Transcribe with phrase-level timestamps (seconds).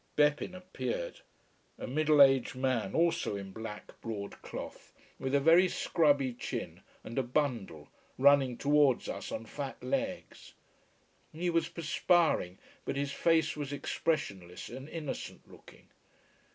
[0.15, 1.21] Beppin' appeared,
[1.77, 7.19] a middle aged man also in black broad cloth, with a very scrubby chin and
[7.19, 10.53] a bundle, running towards us on fat legs.
[11.31, 15.89] He was perspiring, but his face was expressionless and innocent looking.